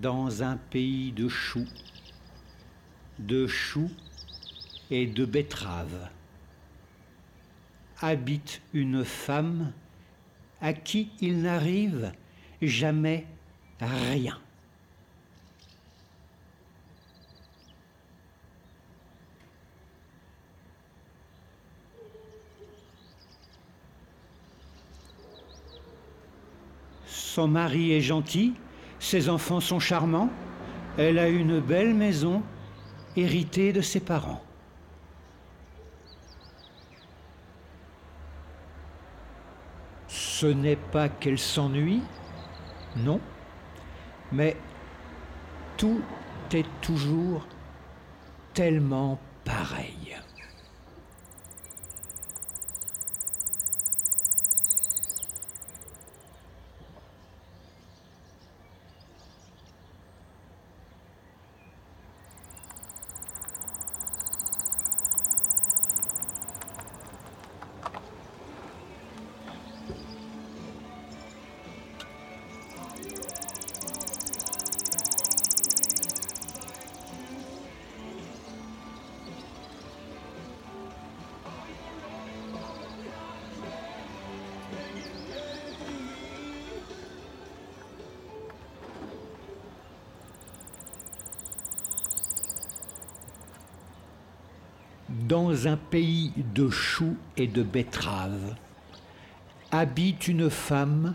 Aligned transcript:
dans 0.00 0.42
un 0.42 0.56
pays 0.56 1.12
de 1.12 1.28
choux, 1.28 1.66
de 3.18 3.46
choux 3.46 3.90
et 4.90 5.06
de 5.06 5.24
betteraves, 5.24 6.08
habite 8.00 8.62
une 8.72 9.04
femme 9.04 9.72
à 10.62 10.72
qui 10.72 11.10
il 11.20 11.42
n'arrive 11.42 12.12
jamais 12.62 13.26
rien. 13.80 14.38
Son 27.06 27.48
mari 27.48 27.92
est 27.92 28.00
gentil, 28.00 28.54
ses 29.00 29.28
enfants 29.28 29.60
sont 29.60 29.80
charmants, 29.80 30.30
elle 30.96 31.18
a 31.18 31.28
une 31.28 31.58
belle 31.58 31.94
maison 31.94 32.42
héritée 33.16 33.72
de 33.72 33.80
ses 33.80 34.00
parents. 34.00 34.42
Ce 40.06 40.46
n'est 40.46 40.76
pas 40.76 41.08
qu'elle 41.08 41.38
s'ennuie, 41.38 42.02
non, 42.96 43.20
mais 44.32 44.56
tout 45.76 46.02
est 46.52 46.66
toujours 46.80 47.46
tellement 48.54 49.18
pareil. 49.44 50.09
Dans 95.10 95.66
un 95.66 95.76
pays 95.76 96.32
de 96.36 96.70
choux 96.70 97.16
et 97.36 97.46
de 97.46 97.62
betteraves, 97.62 98.54
habite 99.70 100.28
une 100.28 100.50
femme 100.50 101.14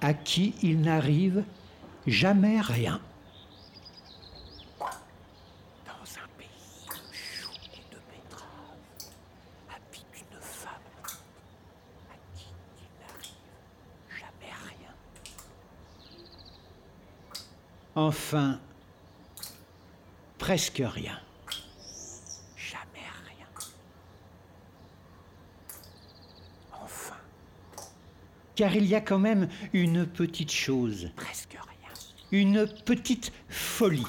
à 0.00 0.14
qui 0.14 0.54
il 0.62 0.80
n'arrive 0.80 1.44
jamais 2.06 2.60
rien. 2.60 3.00
Enfin, 17.96 18.58
presque 20.38 20.82
rien. 20.84 21.18
Jamais 22.56 23.06
rien. 23.24 23.46
Enfin, 26.72 27.14
Car 28.56 28.74
il 28.76 28.86
y 28.86 28.94
a 28.94 29.00
quand 29.00 29.18
même 29.18 29.48
une 29.72 30.06
petite 30.06 30.52
chose, 30.52 31.10
presque 31.16 31.52
rien. 31.52 31.90
une 32.30 32.66
petite 32.84 33.32
folie, 33.48 34.06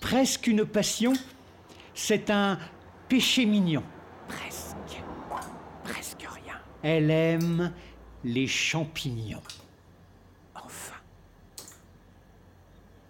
presque 0.00 0.46
une 0.46 0.66
passion, 0.66 1.14
c'est 1.94 2.30
un 2.30 2.58
péché 3.08 3.46
mignon. 3.46 3.82
Presque. 4.28 4.76
Presque 5.84 6.20
rien. 6.20 6.58
Elle 6.82 7.10
aime 7.10 7.72
les 8.24 8.46
champignons. 8.46 9.42
Enfin, 10.54 10.96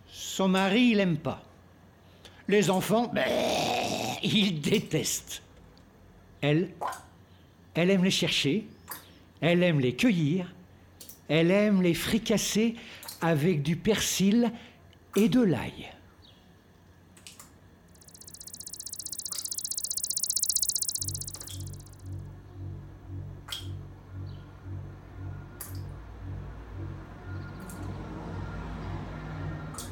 Son 0.09 0.49
mari, 0.49 0.91
il 0.93 1.01
aime 1.01 1.19
pas. 1.19 1.43
Les 2.47 2.71
enfants, 2.71 3.09
ben, 3.13 3.29
il 4.23 4.61
déteste. 4.61 5.43
Elle, 6.41 6.71
elle 7.75 7.91
aime 7.91 8.05
les 8.05 8.11
chercher, 8.11 8.69
elle 9.41 9.63
aime 9.63 9.81
les 9.81 9.95
cueillir, 9.95 10.53
elle 11.29 11.51
aime 11.51 11.83
les 11.83 11.95
fricasser 11.95 12.75
avec 13.21 13.63
du 13.63 13.77
persil 13.77 14.53
et 15.17 15.29
de 15.29 15.41
l'ail. 15.41 15.91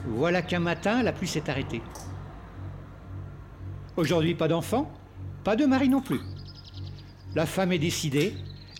Voilà 0.06 0.42
qu'un 0.42 0.60
matin, 0.60 1.02
la 1.02 1.12
pluie 1.12 1.26
s'est 1.26 1.50
arrêtée. 1.50 1.82
Aujourd'hui, 3.96 4.34
pas 4.34 4.48
d'enfant, 4.48 4.90
pas 5.42 5.56
de 5.56 5.66
mari 5.66 5.88
non 5.88 6.00
plus. 6.00 6.20
La 7.34 7.46
femme 7.46 7.72
est 7.72 7.78
décidée, 7.78 8.34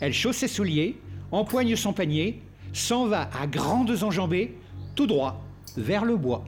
elle 0.05 0.13
chausse 0.13 0.37
ses 0.37 0.49
souliers, 0.49 0.99
empoigne 1.33 1.77
son 1.77 1.95
panier, 1.95 2.43
s'en 2.75 3.07
va 3.07 3.31
à 3.41 3.47
grandes 3.47 4.03
enjambées, 4.03 4.55
tout 4.95 5.07
droit, 5.07 5.43
vers 5.79 6.05
le 6.05 6.19
bois. 6.19 6.45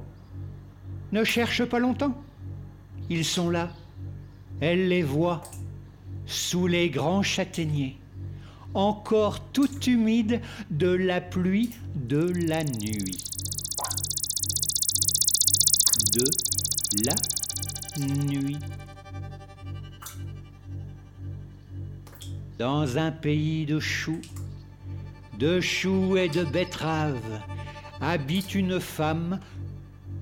Ne 1.11 1.25
cherche 1.25 1.65
pas 1.65 1.79
longtemps. 1.79 2.15
Ils 3.09 3.25
sont 3.25 3.49
là. 3.49 3.71
Elle 4.61 4.89
les 4.89 5.03
voit, 5.03 5.43
sous 6.27 6.67
les 6.67 6.91
grands 6.91 7.23
châtaigniers, 7.23 7.97
encore 8.75 9.41
tout 9.41 9.81
humides 9.87 10.43
de 10.71 10.91
la 10.91 11.23
pluie 11.23 11.71
de 11.95 12.31
la 12.47 12.63
nuit. 12.63 13.25
De 16.13 16.25
la 17.07 17.15
nuit. 18.05 18.59
Dans 22.59 22.97
un 22.97 23.11
pays 23.13 23.67
de 23.67 23.79
choux, 23.79 24.23
de 25.39 25.61
choux 25.61 26.17
et 26.17 26.29
de 26.29 26.43
betteraves, 26.43 27.43
habite 28.01 28.55
une 28.55 28.81
femme 28.81 29.41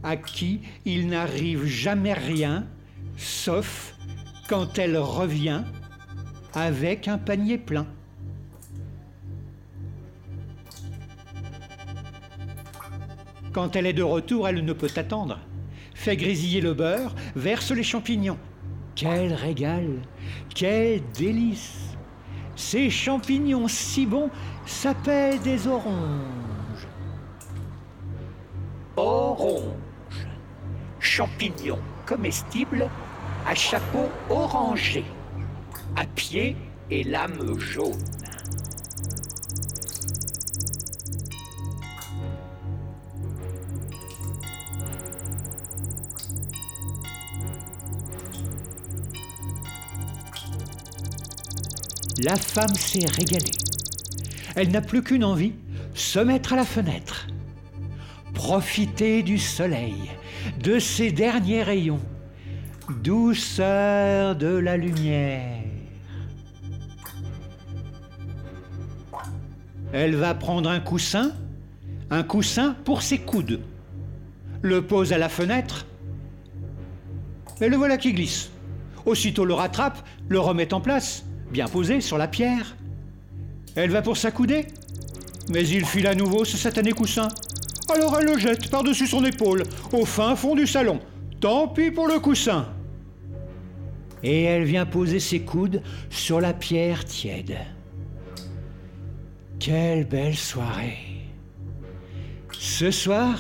à 0.03 0.17
qui 0.17 0.61
il 0.85 1.07
n'arrive 1.07 1.65
jamais 1.65 2.13
rien, 2.13 2.67
sauf 3.17 3.95
quand 4.49 4.79
elle 4.79 4.97
revient 4.97 5.63
avec 6.55 7.07
un 7.07 7.19
panier 7.19 7.57
plein. 7.57 7.87
Quand 13.53 13.77
elle 13.77 13.87
est 13.87 13.93
de 13.93 14.03
retour, 14.03 14.49
elle 14.49 14.65
ne 14.65 14.73
peut 14.73 14.91
attendre. 14.97 15.39
Fait 15.95 16.17
grésiller 16.17 16.61
le 16.61 16.75
beurre, 16.75 17.15
verse 17.37 17.71
les 17.71 17.85
champignons. 17.85 18.39
Quel 18.97 19.33
régal, 19.33 19.87
quel 20.53 21.01
délice. 21.17 21.94
Ces 22.57 22.89
champignons 22.91 23.69
si 23.69 24.07
bons 24.07 24.31
s'appellent 24.67 25.41
des 25.41 25.67
oranges. 25.67 26.89
orange. 28.97 30.29
Champignon 31.01 31.79
comestible 32.07 32.89
à 33.47 33.55
chapeau 33.55 34.09
orangé. 34.31 35.05
À 35.97 36.05
pied 36.05 36.57
et 36.91 37.05
lame 37.05 37.59
jaune. 37.59 37.93
La 52.23 52.37
femme 52.37 52.75
s'est 52.75 53.07
régalée. 53.07 53.51
Elle 54.55 54.71
n'a 54.71 54.81
plus 54.81 55.03
qu'une 55.03 55.25
envie, 55.25 55.55
se 55.95 56.21
mettre 56.21 56.53
à 56.53 56.57
la 56.57 56.65
fenêtre. 56.65 57.27
Profiter 58.35 59.23
du 59.23 59.39
soleil, 59.39 59.97
de 60.63 60.79
ses 60.79 61.11
derniers 61.11 61.63
rayons. 61.63 62.01
Douceur 63.03 64.37
de 64.37 64.47
la 64.47 64.77
lumière. 64.77 65.59
Elle 69.93 70.15
va 70.15 70.35
prendre 70.35 70.71
un 70.71 70.81
coussin, 70.81 71.33
un 72.11 72.23
coussin 72.23 72.77
pour 72.85 73.03
ses 73.03 73.19
coudes. 73.19 73.61
le 74.63 74.83
pose 74.87 75.13
à 75.13 75.19
la 75.19 75.29
fenêtre. 75.29 75.87
Et 77.61 77.69
le 77.69 77.77
voilà 77.77 77.97
qui 77.97 78.13
glisse. 78.13 78.51
Aussitôt 79.05 79.45
le 79.45 79.55
rattrape, 79.55 79.99
le 80.29 80.41
remet 80.41 80.73
en 80.73 80.81
place, 80.81 81.25
bien 81.55 81.69
posé 81.69 82.01
sur 82.01 82.19
la 82.19 82.27
pierre. 82.27 82.77
Elle 83.77 83.91
va 83.91 84.03
pour 84.03 84.17
s'accouder, 84.17 84.67
mais 85.51 85.65
il 85.67 85.87
file 85.87 86.09
à 86.09 86.17
nouveau 86.17 86.45
ce 86.45 86.57
satané 86.57 86.91
coussin. 86.91 87.29
Alors 87.95 88.19
elle 88.19 88.27
le 88.27 88.39
jette 88.39 88.69
par-dessus 88.71 89.07
son 89.07 89.25
épaule, 89.25 89.63
au 89.93 90.05
fin 90.05 90.35
fond 90.35 90.57
du 90.57 90.67
salon. 90.67 90.99
Tant 91.41 91.69
pis 91.69 91.93
pour 91.93 92.09
le 92.09 92.19
coussin. 92.19 92.67
Et 94.25 94.43
elle 94.43 94.65
vient 94.65 94.85
poser 94.85 95.21
ses 95.21 95.43
coudes 95.43 95.81
sur 96.11 96.41
la 96.41 96.55
pierre 96.55 97.05
tiède. 97.05 97.57
Quelle 99.61 100.07
belle 100.07 100.37
soirée. 100.37 100.99
Ce 102.51 102.91
soir, 102.91 103.39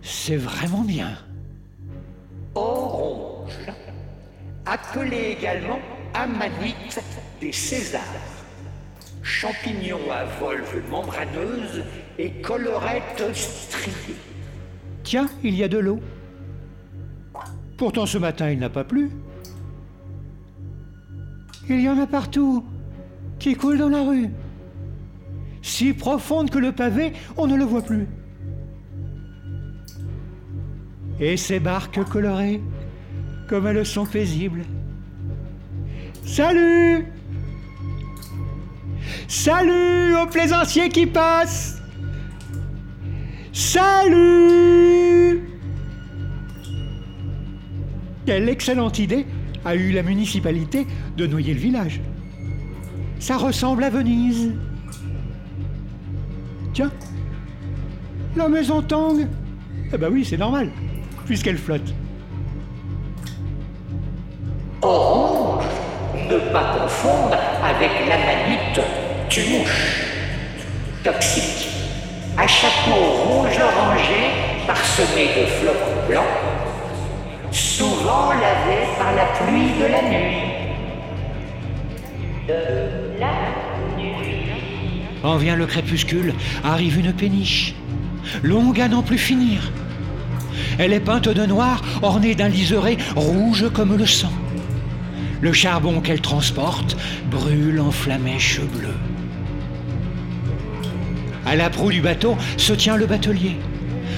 c'est 0.00 0.36
vraiment 0.36 0.82
bien. 0.82 1.10
Orange, 2.54 3.72
appelé 4.64 5.36
également 5.36 5.80
amanite 6.14 7.00
des 7.48 7.52
Césars, 7.52 8.02
champignon 9.22 10.00
à 10.12 10.26
volve 10.38 10.82
membraneuse 10.90 11.82
et 12.18 12.30
collerette 12.42 13.24
striée. 13.32 14.16
Tiens, 15.02 15.30
il 15.42 15.54
y 15.54 15.64
a 15.64 15.68
de 15.68 15.78
l'eau. 15.78 15.98
Pourtant 17.78 18.04
ce 18.04 18.18
matin 18.18 18.50
il 18.50 18.58
n'a 18.58 18.68
pas 18.68 18.84
plu. 18.84 19.10
Il 21.70 21.80
y 21.80 21.88
en 21.88 21.98
a 21.98 22.06
partout, 22.06 22.66
qui 23.38 23.54
coulent 23.54 23.78
dans 23.78 23.88
la 23.88 24.02
rue. 24.02 24.28
Si 25.62 25.94
profonde 25.94 26.50
que 26.50 26.58
le 26.58 26.72
pavé, 26.72 27.14
on 27.38 27.46
ne 27.46 27.56
le 27.56 27.64
voit 27.64 27.80
plus. 27.80 28.08
Et 31.18 31.38
ces 31.38 31.60
barques 31.60 32.04
colorées, 32.10 32.60
comme 33.48 33.66
elles 33.68 33.86
sont 33.86 34.04
paisibles. 34.04 34.64
Salut 36.26 37.06
Salut 39.28 40.16
aux 40.16 40.26
plaisanciers 40.26 40.88
qui 40.88 41.04
passent 41.04 41.82
Salut 43.52 45.42
Quelle 48.24 48.48
excellente 48.48 48.98
idée 48.98 49.26
a 49.66 49.74
eu 49.74 49.92
la 49.92 50.02
municipalité 50.02 50.86
de 51.18 51.26
noyer 51.26 51.52
le 51.52 51.60
village. 51.60 52.00
Ça 53.18 53.36
ressemble 53.36 53.84
à 53.84 53.90
Venise. 53.90 54.54
Tiens, 56.72 56.90
la 58.34 58.48
maison 58.48 58.80
tangue. 58.80 59.26
Eh 59.92 59.98
ben 59.98 60.10
oui, 60.10 60.24
c'est 60.24 60.38
normal, 60.38 60.70
puisqu'elle 61.26 61.58
flotte. 61.58 61.94
Orange, 64.80 65.64
ne 66.30 66.38
pas 66.50 66.78
confondre 66.78 67.36
avec 67.62 67.90
l'amanite 69.28 69.30
tumouche, 69.30 70.04
toxique, 71.04 71.68
à 72.36 72.46
chapeau 72.46 72.94
rouge 72.94 73.58
orangé 73.58 74.66
parsemé 74.66 75.28
de 75.36 75.46
flocons 75.46 76.06
blancs, 76.08 76.24
souvent 77.50 78.30
lavé 78.30 78.86
par 78.98 79.14
la 79.14 79.24
pluie 79.36 79.72
de 79.80 79.86
la 79.86 80.02
nuit. 80.02 80.36
De 82.48 83.20
la 83.20 83.26
nuit. 83.96 84.12
En 85.24 85.36
vient 85.36 85.56
le 85.56 85.66
crépuscule, 85.66 86.34
arrive 86.64 86.98
une 86.98 87.12
péniche, 87.12 87.74
longue 88.42 88.80
à 88.80 88.88
n'en 88.88 89.02
plus 89.02 89.18
finir. 89.18 89.72
Elle 90.78 90.92
est 90.92 91.00
peinte 91.00 91.28
de 91.28 91.46
noir, 91.46 91.82
ornée 92.02 92.34
d'un 92.34 92.48
liseré 92.48 92.98
rouge 93.16 93.68
comme 93.72 93.96
le 93.96 94.06
sang. 94.06 94.32
Le 95.40 95.52
charbon 95.52 96.00
qu'elle 96.00 96.20
transporte 96.20 96.96
brûle 97.30 97.80
en 97.80 97.90
flamèche 97.90 98.60
bleue. 98.60 98.94
À 101.48 101.56
la 101.56 101.70
proue 101.70 101.90
du 101.90 102.02
bateau 102.02 102.36
se 102.58 102.74
tient 102.74 102.96
le 102.96 103.06
batelier. 103.06 103.56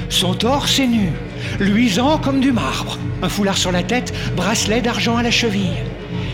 Son 0.08 0.34
torse 0.34 0.80
est 0.80 0.88
nu, 0.88 1.12
luisant 1.60 2.18
comme 2.18 2.40
du 2.40 2.50
marbre. 2.50 2.98
Un 3.22 3.28
foulard 3.28 3.56
sur 3.56 3.70
la 3.70 3.84
tête, 3.84 4.12
bracelet 4.34 4.80
d'argent 4.80 5.16
à 5.16 5.22
la 5.22 5.30
cheville. 5.30 5.84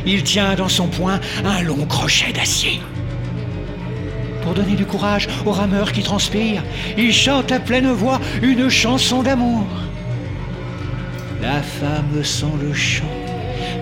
Il 0.06 0.22
tient 0.22 0.54
dans 0.54 0.70
son 0.70 0.86
poing 0.86 1.20
un 1.44 1.60
long 1.60 1.84
crochet 1.84 2.32
d'acier. 2.32 2.80
Pour 4.42 4.54
donner 4.54 4.74
du 4.74 4.86
courage 4.86 5.28
aux 5.44 5.50
rameurs 5.52 5.92
qui 5.92 6.02
transpirent, 6.02 6.64
il 6.96 7.12
chante 7.12 7.52
à 7.52 7.60
pleine 7.60 7.90
voix 7.90 8.18
une 8.40 8.70
chanson 8.70 9.22
d'amour. 9.22 9.66
La 11.42 11.60
femme 11.60 12.24
sent 12.24 12.46
le 12.62 12.72
chant 12.72 13.04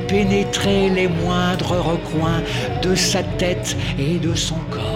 pénétrer 0.08 0.90
les 0.90 1.08
moindres 1.08 1.80
recoins 1.80 2.42
de 2.82 2.94
sa 2.94 3.22
tête 3.22 3.76
et 3.98 4.18
de 4.18 4.34
son 4.34 4.56
corps. 4.70 4.93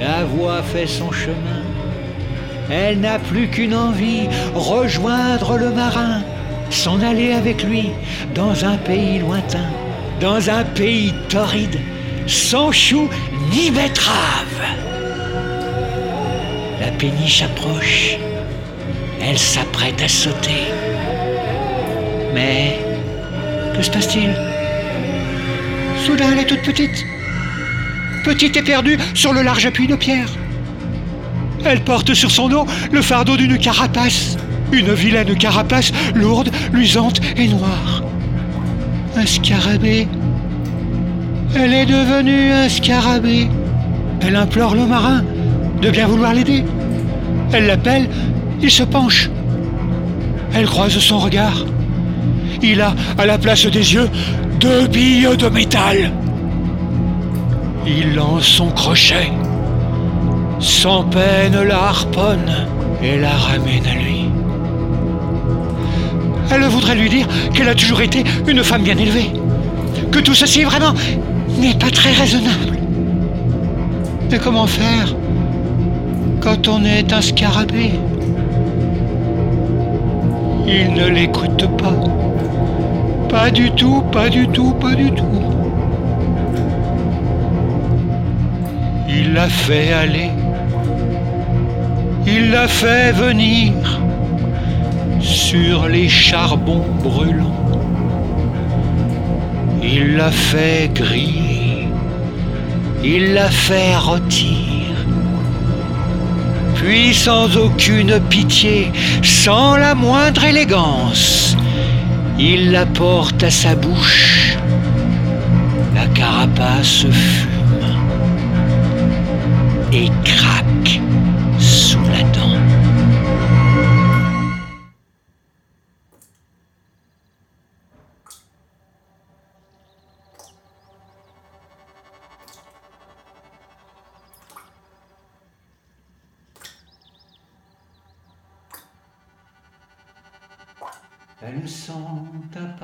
La 0.00 0.24
voix 0.24 0.62
fait 0.62 0.86
son 0.86 1.12
chemin. 1.12 1.62
Elle 2.70 3.00
n'a 3.00 3.18
plus 3.18 3.48
qu'une 3.48 3.74
envie, 3.74 4.28
rejoindre 4.54 5.56
le 5.56 5.70
marin, 5.70 6.22
s'en 6.70 7.00
aller 7.00 7.32
avec 7.32 7.62
lui 7.62 7.90
dans 8.34 8.64
un 8.64 8.76
pays 8.76 9.18
lointain, 9.18 9.68
dans 10.20 10.50
un 10.50 10.64
pays 10.64 11.12
torride, 11.28 11.78
sans 12.26 12.72
chou 12.72 13.08
ni 13.52 13.70
betterave. 13.70 14.60
La 16.80 16.90
péniche 16.98 17.42
approche. 17.42 18.16
Elle 19.22 19.38
s'apprête 19.38 20.02
à 20.02 20.08
sauter. 20.08 20.64
Mais 22.34 22.78
que 23.74 23.82
se 23.82 23.90
passe-t-il? 23.90 24.34
Soudain, 26.04 26.32
elle 26.32 26.40
est 26.40 26.46
toute 26.46 26.62
petite. 26.62 27.04
Petite 28.24 28.56
et 28.56 28.62
perdue 28.62 28.96
sur 29.12 29.34
le 29.34 29.42
large 29.42 29.66
appui 29.66 29.86
de 29.86 29.96
pierre. 29.96 30.28
Elle 31.62 31.84
porte 31.84 32.14
sur 32.14 32.30
son 32.30 32.48
dos 32.48 32.66
le 32.90 33.02
fardeau 33.02 33.36
d'une 33.36 33.58
carapace. 33.58 34.38
Une 34.72 34.94
vilaine 34.94 35.36
carapace 35.36 35.92
lourde, 36.14 36.50
luisante 36.72 37.20
et 37.36 37.48
noire. 37.48 38.02
Un 39.14 39.26
scarabée. 39.26 40.08
Elle 41.54 41.74
est 41.74 41.84
devenue 41.84 42.50
un 42.50 42.68
scarabée. 42.70 43.48
Elle 44.22 44.36
implore 44.36 44.74
le 44.74 44.86
marin 44.86 45.22
de 45.82 45.90
bien 45.90 46.06
vouloir 46.06 46.32
l'aider. 46.32 46.64
Elle 47.52 47.66
l'appelle, 47.66 48.08
il 48.62 48.70
se 48.70 48.84
penche. 48.84 49.28
Elle 50.54 50.64
croise 50.64 50.98
son 50.98 51.18
regard. 51.18 51.66
Il 52.62 52.80
a, 52.80 52.94
à 53.18 53.26
la 53.26 53.36
place 53.36 53.66
des 53.66 53.92
yeux, 53.94 54.08
deux 54.60 54.86
billes 54.86 55.36
de 55.36 55.48
métal. 55.50 56.10
Il 57.86 58.14
lance 58.14 58.44
son 58.44 58.70
crochet. 58.70 59.30
Sans 60.58 61.04
peine 61.04 61.62
la 61.62 61.84
harponne 61.84 62.66
et 63.02 63.18
la 63.18 63.30
ramène 63.30 63.86
à 63.86 63.94
lui. 63.94 64.30
Elle 66.50 66.62
voudrait 66.64 66.94
lui 66.94 67.10
dire 67.10 67.26
qu'elle 67.52 67.68
a 67.68 67.74
toujours 67.74 68.00
été 68.00 68.24
une 68.46 68.62
femme 68.64 68.82
bien 68.82 68.96
élevée. 68.96 69.30
Que 70.10 70.20
tout 70.20 70.34
ceci 70.34 70.62
vraiment 70.64 70.94
n'est 71.60 71.74
pas 71.74 71.90
très 71.90 72.12
raisonnable. 72.12 72.78
Mais 74.30 74.38
comment 74.38 74.66
faire 74.66 75.14
quand 76.40 76.68
on 76.68 76.84
est 76.84 77.12
un 77.12 77.20
scarabée? 77.20 77.92
Il 80.66 80.94
ne 80.94 81.08
l'écoute 81.08 81.66
pas. 81.76 81.94
Pas 83.28 83.50
du 83.50 83.70
tout, 83.72 84.02
pas 84.12 84.28
du 84.30 84.48
tout, 84.48 84.72
pas 84.72 84.94
du 84.94 85.10
tout. 85.10 85.53
Il 89.34 89.40
l'a 89.40 89.48
fait 89.48 89.92
aller. 89.92 90.30
Il 92.24 92.52
l'a 92.52 92.68
fait 92.68 93.10
venir 93.10 93.72
sur 95.20 95.88
les 95.88 96.08
charbons 96.08 96.86
brûlants. 97.02 97.80
Il 99.82 100.14
l'a 100.18 100.30
fait 100.30 100.88
griller. 100.94 101.88
Il 103.02 103.34
l'a 103.34 103.50
fait 103.50 103.96
rôtir. 103.96 104.86
Puis 106.76 107.12
sans 107.12 107.56
aucune 107.56 108.20
pitié, 108.30 108.92
sans 109.24 109.76
la 109.76 109.96
moindre 109.96 110.44
élégance, 110.44 111.56
il 112.38 112.70
la 112.70 112.86
porte 112.86 113.42
à 113.42 113.50
sa 113.50 113.74
bouche. 113.74 114.56
La 115.92 116.06
carapace 116.14 117.06
fume 117.10 117.53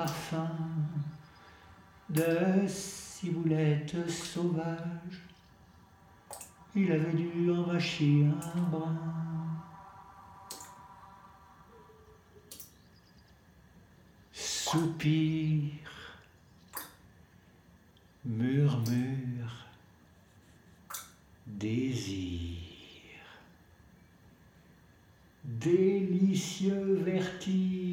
parfum 0.00 0.48
de 2.08 2.66
ciboulette 2.66 4.08
sauvage. 4.08 5.20
Il 6.74 6.90
avait 6.90 7.12
dû 7.12 7.50
en 7.50 7.66
mâcher 7.66 8.24
un 8.54 8.60
brin. 8.70 8.96
Soupir, 14.32 15.70
murmure, 18.24 19.66
désir, 21.46 22.56
délicieux 25.44 27.02
vertige. 27.04 27.89